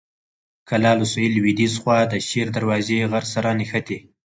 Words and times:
کلا 0.69 0.91
له 0.99 1.05
سویل 1.11 1.31
لویديځې 1.35 1.77
خوا 1.81 1.99
د 2.07 2.13
شیر 2.27 2.47
دروازې 2.57 3.07
غر 3.11 3.25
سره 3.33 3.49
نښتې. 3.59 3.97